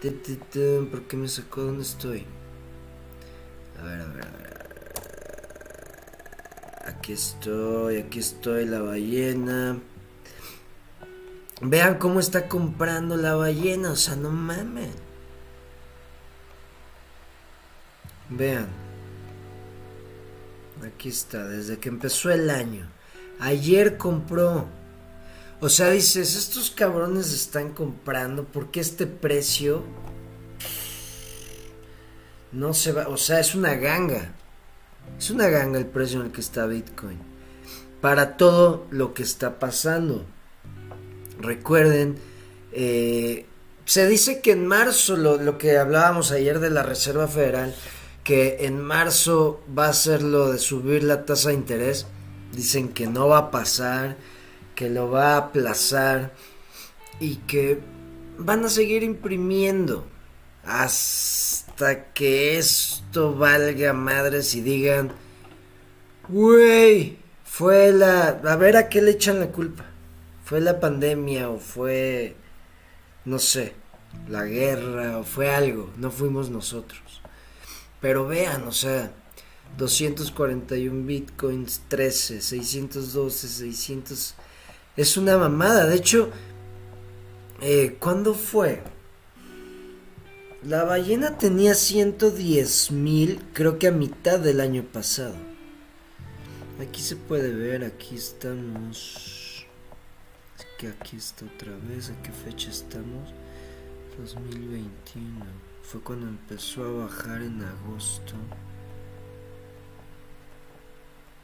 [0.03, 1.63] ¿Por qué me sacó?
[1.63, 2.27] ¿Dónde estoy?
[3.81, 4.42] A ver, a ver, a ver.
[6.85, 9.79] Aquí estoy, aquí estoy, la ballena.
[11.61, 14.91] Vean cómo está comprando la ballena, o sea, no mames.
[18.29, 18.67] Vean.
[20.85, 22.89] Aquí está, desde que empezó el año.
[23.39, 24.67] Ayer compró.
[25.61, 29.85] O sea, dices, estos cabrones están comprando porque este precio
[32.51, 34.35] no se va, o sea, es una ganga.
[35.19, 37.19] Es una ganga el precio en el que está Bitcoin.
[38.01, 40.25] Para todo lo que está pasando.
[41.41, 42.17] Recuerden,
[42.73, 43.47] eh,
[43.85, 47.75] se dice que en marzo, lo, lo, que hablábamos ayer de la Reserva Federal,
[48.25, 52.07] que en marzo va a ser lo de subir la tasa de interés.
[52.53, 54.17] Dicen que no va a pasar,
[54.75, 56.33] que lo va a aplazar
[57.21, 57.81] y que
[58.39, 60.07] van a seguir imprimiendo
[60.65, 61.62] hasta
[62.13, 65.13] que esto valga madres y digan,
[66.29, 68.29] güey, fue la...
[68.29, 69.85] A ver a qué le echan la culpa.
[70.45, 72.37] Fue la pandemia o fue,
[73.25, 73.75] no sé,
[74.29, 75.91] la guerra o fue algo.
[75.97, 77.23] No fuimos nosotros.
[78.01, 79.13] Pero vean, o sea,
[79.77, 84.35] 241 bitcoins, 13, 612, 600...
[84.97, 85.87] Es una mamada.
[85.87, 86.31] De hecho,
[87.61, 88.83] eh, ¿cuándo fue?
[90.65, 95.35] La ballena tenía 110 mil, creo que a mitad del año pasado.
[96.81, 99.67] Aquí se puede ver, aquí estamos.
[100.79, 103.31] que aquí está otra vez, ¿a qué fecha estamos?
[104.19, 105.45] 2021.
[105.83, 108.35] Fue cuando empezó a bajar en agosto.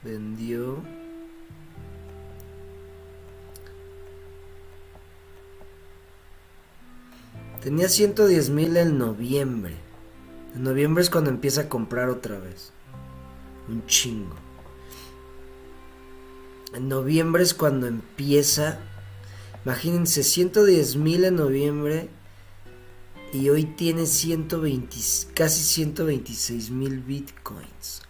[0.04, 0.81] Vendió
[7.62, 9.77] Tenía 110 mil en noviembre.
[10.55, 12.72] En noviembre es cuando empieza a comprar otra vez.
[13.68, 14.37] Un chingo.
[16.74, 18.79] En noviembre es cuando empieza.
[19.64, 22.09] Imagínense, 110 mil en noviembre.
[23.33, 24.96] Y hoy tiene 120,
[25.35, 28.03] casi 126 mil bitcoins.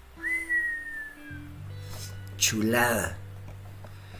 [2.36, 3.18] Chulada.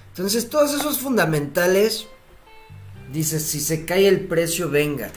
[0.08, 2.08] Entonces todos esos fundamentales,
[3.12, 5.10] dices, si se cae el precio, venga.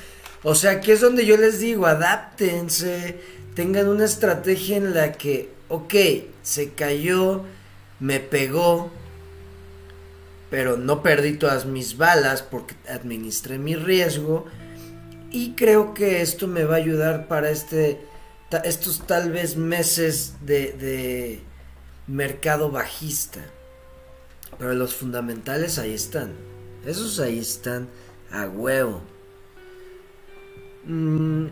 [0.43, 3.19] O sea, aquí es donde yo les digo, adáptense,
[3.53, 5.93] tengan una estrategia en la que, ok,
[6.41, 7.43] se cayó,
[7.99, 8.91] me pegó,
[10.49, 14.45] pero no perdí todas mis balas porque administré mi riesgo
[15.31, 17.99] y creo que esto me va a ayudar para este
[18.65, 21.39] estos tal vez meses de, de
[22.07, 23.39] mercado bajista.
[24.57, 26.50] Pero los fundamentales ahí están.
[26.85, 27.87] Esos ahí están
[28.31, 29.01] a huevo.
[30.85, 31.47] Mm.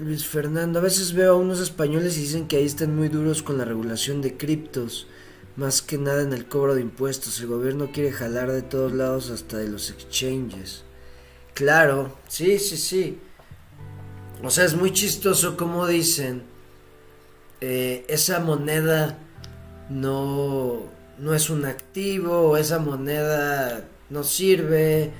[0.00, 3.42] Luis Fernando, a veces veo a unos españoles y dicen que ahí están muy duros
[3.42, 5.08] con la regulación de criptos,
[5.56, 7.40] más que nada en el cobro de impuestos.
[7.40, 10.84] El gobierno quiere jalar de todos lados hasta de los exchanges.
[11.54, 13.18] Claro, sí, sí, sí.
[14.42, 16.42] O sea, es muy chistoso como dicen,
[17.60, 19.18] eh, esa moneda
[19.90, 20.84] no,
[21.18, 25.10] no es un activo, esa moneda no sirve,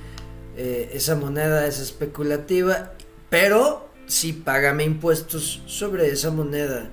[0.55, 2.93] eh, esa moneda es especulativa,
[3.29, 6.89] pero sí págame impuestos sobre esa moneda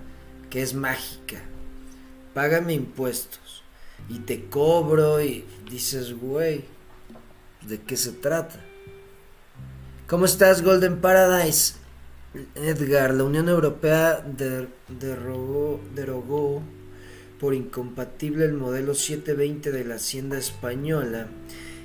[0.51, 1.42] que es mágica.
[2.35, 3.62] Págame impuestos
[4.09, 6.64] y te cobro y dices, güey,
[7.66, 8.61] ¿de qué se trata?
[10.07, 11.75] ¿Cómo estás, Golden Paradise?
[12.55, 14.25] Edgar, la Unión Europea
[14.88, 15.81] derogó
[17.38, 21.29] por incompatible el modelo 720 de la Hacienda Española,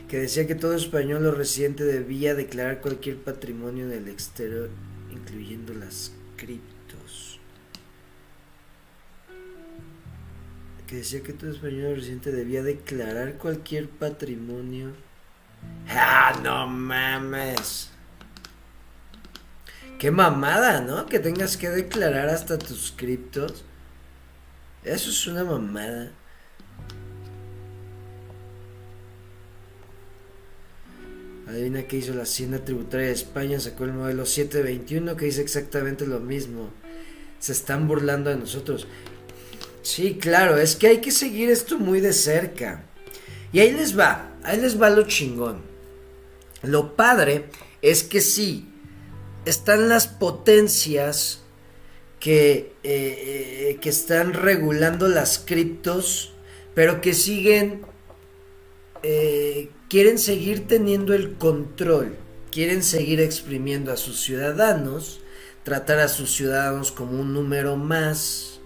[0.07, 4.69] que decía que todo español o residente debía declarar cualquier patrimonio del exterior,
[5.11, 7.39] incluyendo las criptos.
[10.87, 14.91] Que decía que todo español o residente debía declarar cualquier patrimonio.
[15.87, 17.89] ¡Ah, no mames!
[19.97, 21.05] Qué mamada, ¿no?
[21.05, 23.63] Que tengas que declarar hasta tus criptos.
[24.83, 26.11] Eso es una mamada.
[31.47, 36.07] Adivina qué hizo la Hacienda Tributaria de España, sacó el modelo 721 que dice exactamente
[36.07, 36.71] lo mismo.
[37.39, 38.87] Se están burlando de nosotros.
[39.83, 42.85] Sí, claro, es que hay que seguir esto muy de cerca.
[43.51, 45.61] Y ahí les va, ahí les va lo chingón.
[46.63, 47.45] Lo padre
[47.81, 48.69] es que sí,
[49.45, 51.40] están las potencias
[52.21, 56.31] que, eh, eh, que están regulando las criptos,
[56.75, 57.81] pero que siguen,
[59.01, 62.15] eh, quieren seguir teniendo el control,
[62.51, 65.19] quieren seguir exprimiendo a sus ciudadanos,
[65.63, 68.59] tratar a sus ciudadanos como un número más,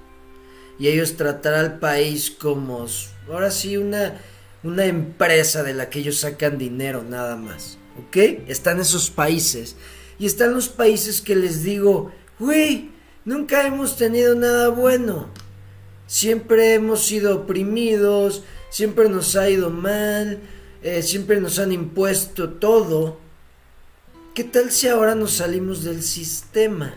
[0.77, 2.85] y ellos tratar al país como,
[3.29, 4.19] ahora sí, una,
[4.63, 8.17] una empresa de la que ellos sacan dinero nada más, ¿ok?
[8.49, 9.77] Están esos países,
[10.19, 12.93] y están los países que les digo, güey,
[13.25, 15.29] Nunca hemos tenido nada bueno.
[16.05, 20.39] Siempre hemos sido oprimidos, siempre nos ha ido mal,
[20.83, 23.17] eh, siempre nos han impuesto todo.
[24.35, 26.95] ¿Qué tal si ahora nos salimos del sistema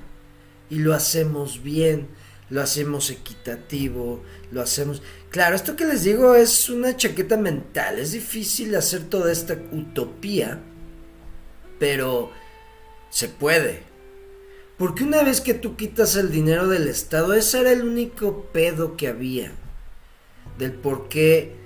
[0.68, 2.08] y lo hacemos bien,
[2.50, 5.02] lo hacemos equitativo, lo hacemos...
[5.30, 10.60] Claro, esto que les digo es una chaqueta mental, es difícil hacer toda esta utopía,
[11.78, 12.30] pero
[13.08, 13.87] se puede.
[14.78, 18.96] Porque una vez que tú quitas el dinero del Estado, ese era el único pedo
[18.96, 19.50] que había.
[20.56, 21.56] Del por qué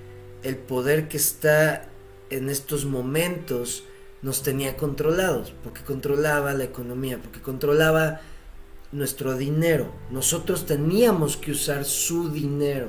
[0.41, 1.85] el poder que está
[2.31, 3.83] en estos momentos
[4.23, 5.53] nos tenía controlados.
[5.63, 8.21] Porque controlaba la economía, porque controlaba
[8.91, 9.93] nuestro dinero.
[10.09, 12.87] Nosotros teníamos que usar su dinero.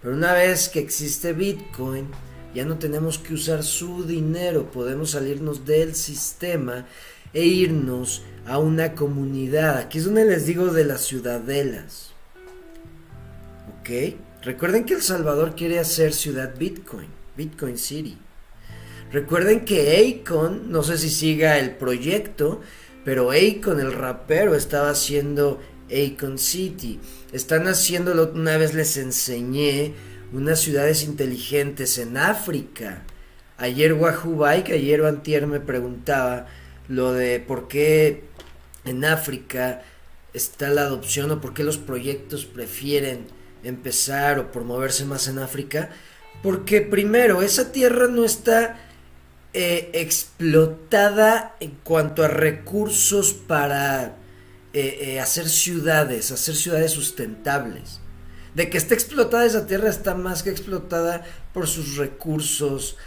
[0.00, 2.08] Pero una vez que existe Bitcoin,
[2.54, 4.70] ya no tenemos que usar su dinero.
[4.70, 6.86] Podemos salirnos del sistema
[7.34, 9.78] e irnos a una comunidad.
[9.78, 12.12] Aquí es donde les digo de las ciudadelas.
[13.80, 14.16] ¿Ok?
[14.42, 18.18] Recuerden que El Salvador quiere hacer ciudad Bitcoin, Bitcoin City.
[19.12, 22.60] Recuerden que Akon, no sé si siga el proyecto,
[23.04, 26.98] pero Akon, el rapero, estaba haciendo Akon City.
[27.32, 29.94] Están haciéndolo, una vez les enseñé,
[30.32, 33.02] unas ciudades inteligentes en África.
[33.58, 36.46] Ayer Wahoo Bike, ayer o Antier me preguntaba
[36.92, 38.24] lo de por qué
[38.84, 39.82] en África
[40.34, 43.26] está la adopción o por qué los proyectos prefieren
[43.64, 45.88] empezar o promoverse más en África.
[46.42, 48.76] Porque primero, esa tierra no está
[49.54, 54.16] eh, explotada en cuanto a recursos para
[54.74, 58.00] eh, eh, hacer ciudades, hacer ciudades sustentables.
[58.54, 61.24] De que está explotada esa tierra está más que explotada
[61.54, 62.98] por sus recursos,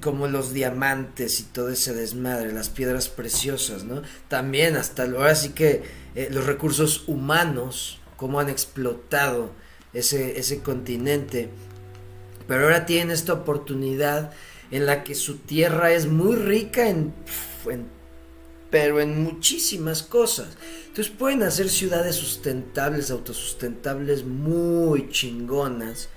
[0.00, 4.02] como los diamantes y todo ese desmadre, las piedras preciosas, ¿no?
[4.28, 5.82] También hasta ahora sí que
[6.30, 9.52] los recursos humanos, cómo han explotado
[9.92, 11.48] ese, ese continente.
[12.46, 14.32] Pero ahora tienen esta oportunidad
[14.70, 17.12] en la que su tierra es muy rica en,
[18.70, 20.48] pero en muchísimas cosas.
[20.88, 26.08] Entonces pueden hacer ciudades sustentables, autosustentables, muy chingonas.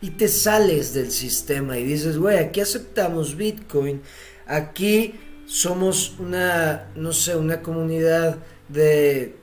[0.00, 4.02] Y te sales del sistema y dices, güey, aquí aceptamos Bitcoin,
[4.46, 5.14] aquí
[5.46, 9.36] somos una, no sé, una comunidad de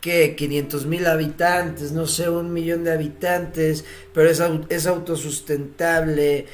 [0.00, 6.46] que 500 mil habitantes, no sé, un millón de habitantes, pero es, es autosustentable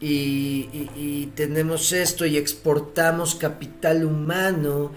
[0.00, 4.92] y, tenemos esto y exportamos capital humano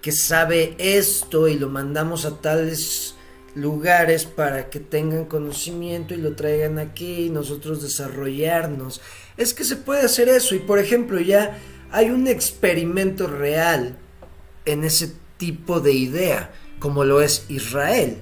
[0.00, 3.14] que sabe esto y lo mandamos a tales
[3.54, 9.00] lugares para que tengan conocimiento y lo traigan aquí y nosotros desarrollarnos.
[9.36, 11.58] Es que se puede hacer eso y por ejemplo ya
[11.90, 13.96] hay un experimento real
[14.64, 18.18] en ese tipo de idea como lo es Israel.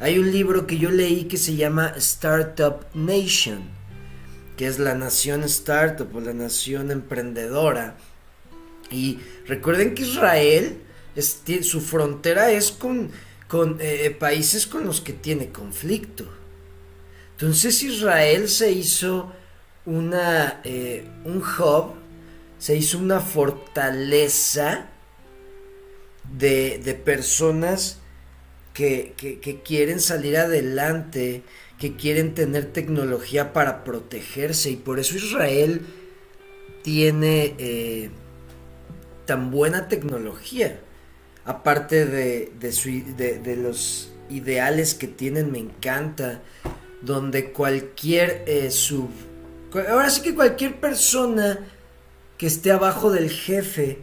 [0.00, 3.62] Hay un libro que yo leí que se llama Startup Nation,
[4.56, 7.96] que es la nación startup o la nación emprendedora.
[8.90, 10.78] Y recuerden que Israel,
[11.62, 13.10] su frontera es con,
[13.52, 16.24] eh, eh, países con los que tiene conflicto.
[17.32, 19.30] Entonces Israel se hizo
[19.84, 21.92] una, eh, un hub,
[22.58, 24.88] se hizo una fortaleza
[26.32, 27.98] de, personas
[28.72, 29.12] que,
[29.64, 31.42] quieren salir adelante,
[31.78, 35.82] que quieren tener tecnología para protegerse y por eso Israel
[36.82, 38.10] tiene
[39.26, 40.80] tan buena tecnología.
[41.44, 46.40] Aparte de, de, los ideales que tienen, me encanta,
[47.00, 49.10] donde cualquier eh, sub...
[49.88, 51.58] Ahora sí que cualquier persona
[52.38, 53.98] que esté abajo del jefe,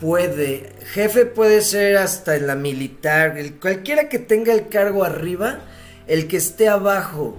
[0.00, 5.60] puede, jefe puede ser hasta en la militar, cualquiera que tenga el cargo arriba,
[6.06, 7.36] el que esté abajo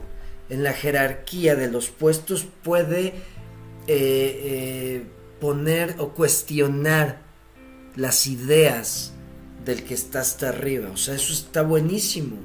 [0.50, 3.14] en la jerarquía de los puestos puede eh,
[3.88, 5.04] eh,
[5.40, 7.22] poner o cuestionar
[7.96, 9.14] las ideas
[9.66, 10.90] del que está hasta arriba.
[10.92, 12.38] O sea, eso está buenísimo.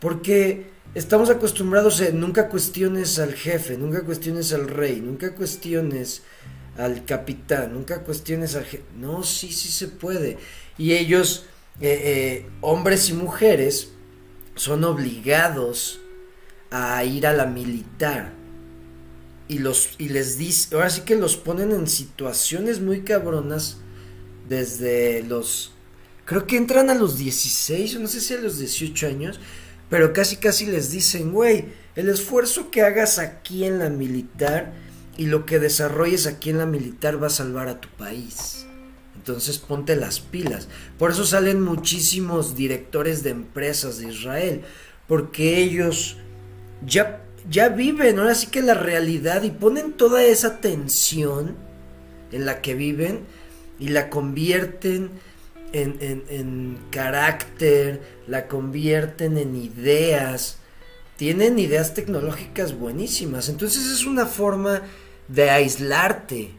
[0.00, 6.22] Porque estamos acostumbrados a nunca cuestiones al jefe, nunca cuestiones al rey, nunca cuestiones
[6.76, 8.84] al capitán, nunca cuestiones al jefe.
[8.98, 10.38] No, sí, sí se puede.
[10.78, 11.46] Y ellos,
[11.80, 13.92] eh, eh, hombres y mujeres,
[14.54, 16.00] son obligados
[16.70, 18.32] a ir a la militar.
[19.48, 23.78] Y, los, y les dice, ahora sí que los ponen en situaciones muy cabronas
[24.48, 25.71] desde los...
[26.24, 29.40] Creo que entran a los 16 o no sé si a los 18 años,
[29.90, 34.72] pero casi casi les dicen, güey, el esfuerzo que hagas aquí en la militar
[35.16, 38.66] y lo que desarrolles aquí en la militar va a salvar a tu país.
[39.14, 40.68] Entonces ponte las pilas.
[40.98, 44.62] Por eso salen muchísimos directores de empresas de Israel,
[45.06, 46.16] porque ellos
[46.84, 51.54] ya, ya viven, ahora sí que la realidad y ponen toda esa tensión
[52.32, 53.20] en la que viven
[53.78, 55.10] y la convierten
[55.72, 60.58] en, en, en carácter, la convierten en ideas,
[61.16, 63.48] tienen ideas tecnológicas buenísimas.
[63.48, 64.82] Entonces es una forma
[65.28, 66.50] de aislarte.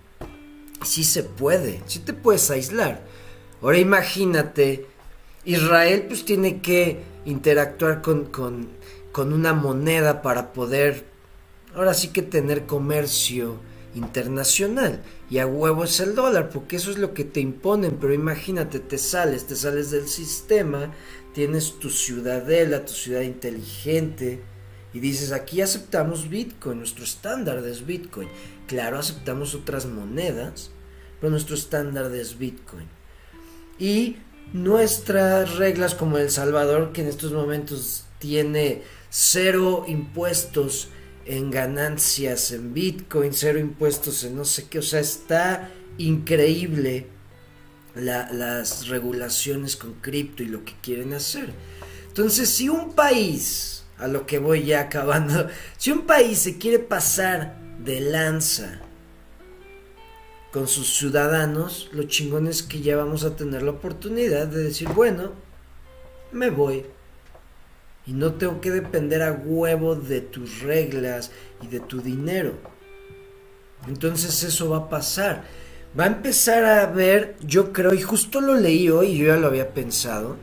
[0.83, 3.01] Sí se puede, sí te puedes aislar.
[3.61, 4.85] Ahora imagínate,
[5.45, 8.67] Israel pues tiene que interactuar con, con,
[9.11, 11.05] con una moneda para poder,
[11.75, 13.57] ahora sí que tener comercio
[13.95, 15.01] internacional.
[15.33, 17.97] Y a huevo es el dólar, porque eso es lo que te imponen.
[17.99, 20.93] Pero imagínate, te sales, te sales del sistema,
[21.33, 24.43] tienes tu ciudadela, tu ciudad inteligente,
[24.93, 28.29] y dices, aquí aceptamos Bitcoin, nuestro estándar es Bitcoin.
[28.67, 30.69] Claro, aceptamos otras monedas,
[31.19, 32.87] pero nuestro estándar es Bitcoin.
[33.79, 34.17] Y
[34.53, 40.89] nuestras reglas como El Salvador, que en estos momentos tiene cero impuestos
[41.25, 47.07] en ganancias en Bitcoin, cero impuestos en no sé qué, o sea, está increíble
[47.95, 51.53] las regulaciones con cripto y lo que quieren hacer.
[52.07, 55.47] Entonces, si un país a lo que voy ya acabando.
[55.77, 58.79] Si un país se quiere pasar de lanza
[60.51, 64.87] con sus ciudadanos, lo chingón es que ya vamos a tener la oportunidad de decir,
[64.89, 65.31] bueno,
[66.31, 66.85] me voy.
[68.05, 71.31] Y no tengo que depender a huevo de tus reglas
[71.61, 72.53] y de tu dinero.
[73.87, 75.43] Entonces eso va a pasar.
[75.97, 79.47] Va a empezar a ver, yo creo, y justo lo leí hoy, yo ya lo
[79.47, 80.37] había pensado,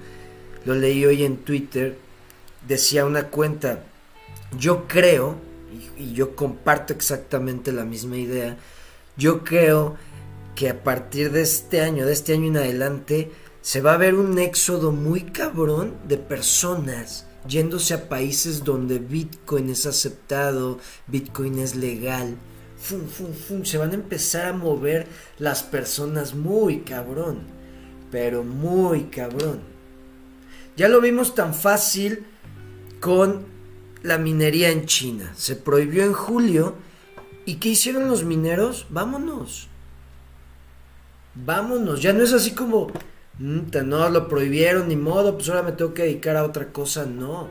[0.65, 1.97] lo leí hoy en Twitter,
[2.69, 3.83] decía una cuenta,
[4.57, 5.35] yo creo,
[5.99, 8.57] y, y yo comparto exactamente la misma idea,
[9.17, 9.97] yo creo
[10.55, 14.15] que a partir de este año, de este año en adelante, se va a ver
[14.15, 21.77] un éxodo muy cabrón de personas yéndose a países donde Bitcoin es aceptado, Bitcoin es
[21.77, 22.37] legal.
[22.79, 23.65] Fum, fum, fum.
[23.65, 25.07] Se van a empezar a mover
[25.39, 27.43] las personas muy cabrón,
[28.11, 29.61] pero muy cabrón.
[30.77, 32.27] Ya lo vimos tan fácil
[33.01, 33.47] con
[34.03, 35.33] la minería en China.
[35.37, 36.77] Se prohibió en julio.
[37.45, 38.87] ¿Y qué hicieron los mineros?
[38.91, 39.69] Vámonos.
[41.35, 42.01] Vámonos.
[42.01, 42.89] Ya no es así como,
[43.41, 47.49] no, lo prohibieron, ni modo, pues ahora me tengo que dedicar a otra cosa, no.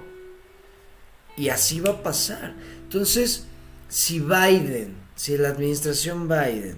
[1.35, 2.53] Y así va a pasar.
[2.83, 3.47] Entonces,
[3.87, 6.77] si Biden, si la administración Biden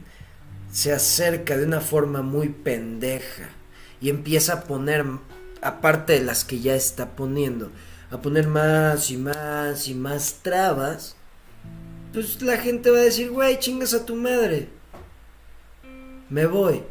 [0.72, 3.49] se acerca de una forma muy pendeja
[3.99, 5.05] y empieza a poner,
[5.62, 7.70] aparte de las que ya está poniendo,
[8.12, 11.16] a poner más y más y más trabas,
[12.14, 14.70] pues la gente va a decir, güey, chingas a tu madre.
[16.30, 16.84] Me voy.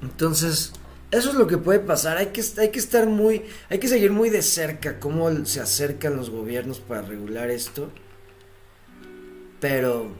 [0.00, 0.72] Entonces,
[1.12, 2.16] eso es lo que puede pasar.
[2.16, 6.16] Hay que, hay que estar muy, hay que seguir muy de cerca cómo se acercan
[6.16, 7.90] los gobiernos para regular esto.
[9.60, 10.10] Pero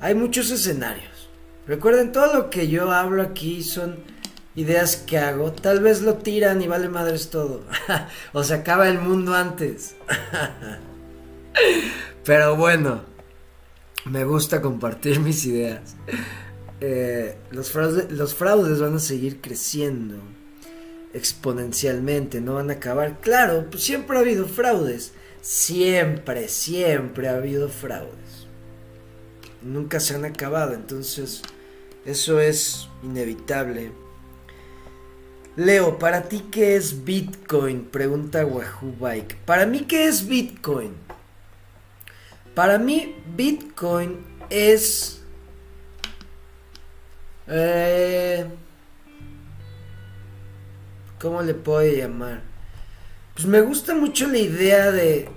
[0.00, 1.30] hay muchos escenarios.
[1.66, 3.96] Recuerden, todo lo que yo hablo aquí son
[4.54, 5.52] ideas que hago.
[5.52, 7.64] Tal vez lo tiran y vale madres todo.
[8.34, 9.96] o se acaba el mundo antes.
[12.24, 13.00] Pero bueno,
[14.04, 15.96] me gusta compartir mis ideas.
[16.80, 20.16] Eh, los, fraudes, los fraudes van a seguir creciendo
[21.14, 23.20] exponencialmente, no van a acabar.
[23.20, 25.12] Claro, pues siempre ha habido fraudes.
[25.40, 28.46] Siempre, siempre ha habido fraudes.
[29.62, 31.42] Nunca se han acabado, entonces
[32.04, 33.92] eso es inevitable.
[35.56, 37.84] Leo, ¿para ti qué es Bitcoin?
[37.84, 39.36] Pregunta Wahoo Bike.
[39.46, 40.94] Para mí, ¿qué es Bitcoin?
[42.54, 44.18] Para mí, Bitcoin
[44.50, 45.22] es
[47.48, 48.46] eh,
[51.18, 52.42] ¿Cómo le puedo llamar?
[53.34, 55.28] Pues me gusta mucho la idea de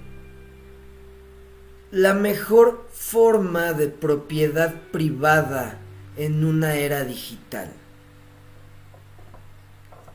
[1.92, 5.80] la mejor forma de propiedad privada
[6.18, 7.72] en una era digital.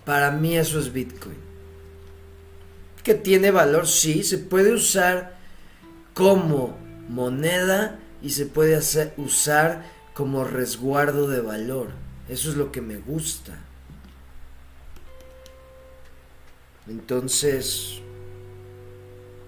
[0.04, 1.36] Para mí eso es Bitcoin.
[3.02, 5.36] Que tiene valor, sí, se puede usar
[6.14, 6.76] como
[7.08, 9.84] moneda y se puede hacer, usar
[10.14, 11.88] como resguardo de valor.
[12.28, 13.58] Eso es lo que me gusta.
[16.86, 18.00] Entonces,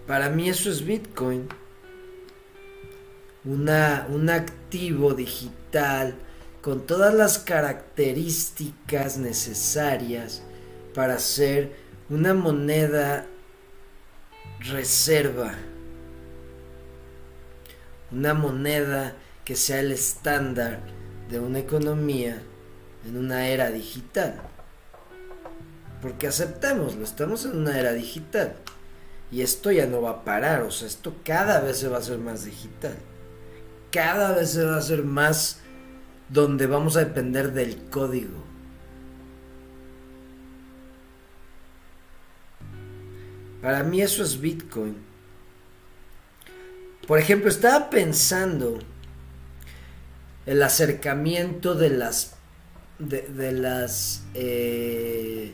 [0.07, 1.49] para mí eso es Bitcoin.
[3.45, 6.17] Una, un activo digital
[6.61, 10.43] con todas las características necesarias
[10.95, 11.77] para ser
[12.09, 13.27] una moneda
[14.61, 15.55] reserva.
[18.11, 19.15] Una moneda
[19.47, 20.81] que sea el estándar
[21.31, 22.43] de una economía
[23.07, 24.43] en una era digital.
[26.03, 28.57] Porque aceptémoslo, estamos en una era digital.
[29.31, 32.01] Y esto ya no va a parar, o sea, esto cada vez se va a
[32.01, 32.97] hacer más digital.
[33.93, 35.61] Cada vez se va a hacer más
[36.29, 38.45] donde vamos a depender del código.
[43.63, 44.97] Para mí eso es Bitcoin.
[47.07, 48.81] Por ejemplo, estaba pensando
[50.47, 52.35] el acercamiento de las
[52.99, 55.53] de, las eh,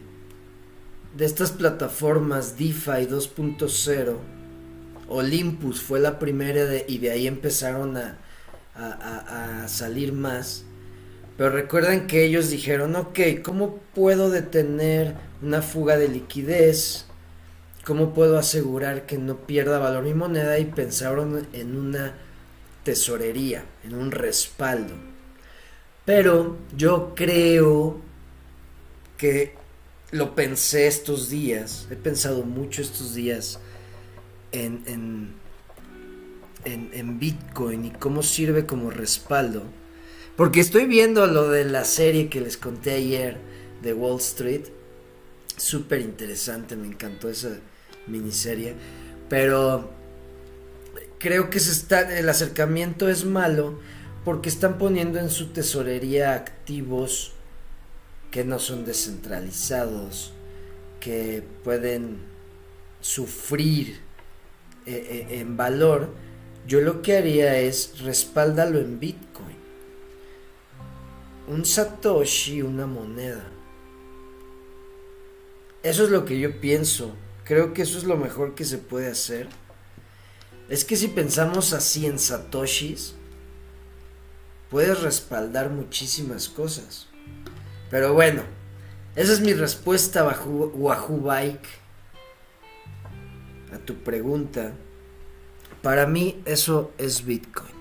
[1.17, 4.17] de estas plataformas DeFi 2.0
[5.09, 8.19] Olympus fue la primera de, y de ahí empezaron a,
[8.75, 10.65] a, a, salir más.
[11.37, 17.07] Pero recuerden que ellos dijeron ok cómo puedo detener una fuga de liquidez
[17.85, 22.15] cómo puedo asegurar que no pierda valor mi moneda y pensaron en una
[22.85, 24.95] tesorería, en un respaldo.
[26.05, 28.01] Pero yo creo
[29.17, 29.55] que
[30.11, 33.59] lo pensé estos días, he pensado mucho estos días
[34.53, 35.35] en, en,
[36.93, 39.63] en, Bitcoin y cómo sirve como respaldo.
[40.37, 43.39] Porque estoy viendo lo de la serie que les conté ayer
[43.83, 44.65] de Wall Street.
[45.57, 47.59] Súper interesante, me encantó esa
[48.07, 48.75] miniserie.
[49.29, 49.91] Pero
[51.23, 53.79] creo que se está, el acercamiento es malo
[54.25, 57.33] porque están poniendo en su tesorería activos
[58.31, 60.33] que no son descentralizados,
[61.01, 62.19] que pueden
[63.01, 64.01] sufrir
[64.87, 66.11] eh, eh, en valor
[66.67, 69.57] yo lo que haría es respáldalo en Bitcoin.
[71.49, 73.45] Un Satoshi, una moneda.
[75.83, 77.15] Eso es lo que yo pienso.
[77.45, 79.49] Creo que eso es lo mejor que se puede hacer.
[80.73, 83.13] Es que si pensamos así en Satoshis,
[84.71, 87.09] puedes respaldar muchísimas cosas.
[87.91, 88.43] Pero bueno,
[89.15, 91.69] esa es mi respuesta, Wahoo Bike,
[93.75, 94.73] a tu pregunta.
[95.83, 97.75] Para mí eso es Bitcoin.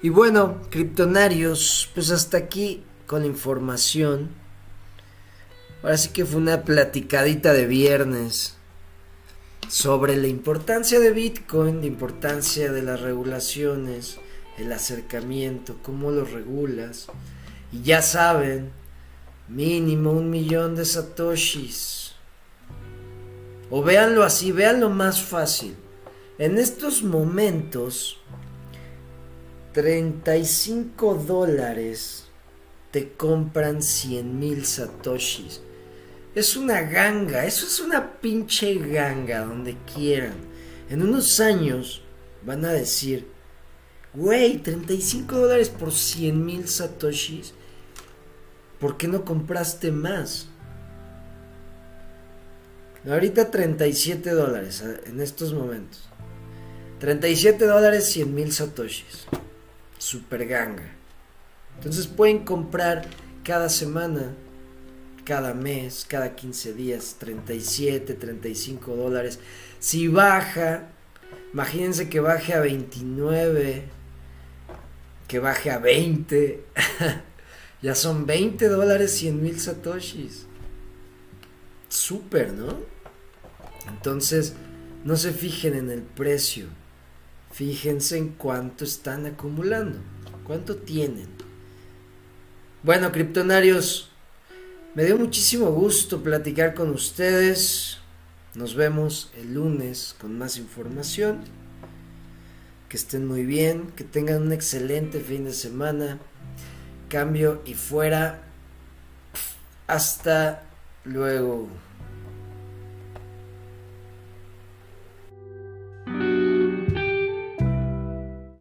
[0.00, 4.30] Y bueno, criptonarios, pues hasta aquí con la información.
[5.82, 8.56] Ahora sí que fue una platicadita de viernes
[9.70, 14.18] sobre la importancia de Bitcoin, la importancia de las regulaciones,
[14.58, 17.06] el acercamiento, cómo lo regulas.
[17.70, 18.72] Y ya saben,
[19.46, 22.16] mínimo un millón de satoshis.
[23.70, 25.76] O véanlo así, véanlo más fácil.
[26.38, 28.18] En estos momentos,
[29.72, 32.24] 35 dólares
[32.90, 35.60] te compran 100 mil satoshis.
[36.34, 40.34] Es una ganga, eso es una pinche ganga donde quieran.
[40.88, 42.02] En unos años
[42.44, 43.26] van a decir,
[44.14, 47.52] güey, 35 dólares por 100 mil satoshis.
[48.78, 50.46] ¿Por qué no compraste más?
[53.08, 56.08] Ahorita 37 dólares en estos momentos.
[57.00, 59.26] 37 dólares 100 mil satoshis.
[59.98, 60.92] Super ganga.
[61.76, 63.06] Entonces pueden comprar
[63.42, 64.34] cada semana
[65.24, 69.38] cada mes, cada 15 días, 37, 35 dólares.
[69.78, 70.88] Si baja,
[71.52, 73.84] imagínense que baje a 29,
[75.28, 76.64] que baje a 20,
[77.82, 80.46] ya son 20 dólares 100 mil satoshis.
[81.88, 82.78] Súper, ¿no?
[83.88, 84.54] Entonces,
[85.04, 86.66] no se fijen en el precio,
[87.52, 89.98] fíjense en cuánto están acumulando,
[90.44, 91.28] cuánto tienen.
[92.82, 94.09] Bueno, criptonarios,
[94.94, 97.98] me dio muchísimo gusto platicar con ustedes.
[98.54, 101.40] Nos vemos el lunes con más información.
[102.88, 106.18] Que estén muy bien, que tengan un excelente fin de semana.
[107.08, 108.42] Cambio y fuera.
[109.86, 110.64] Hasta
[111.04, 111.68] luego.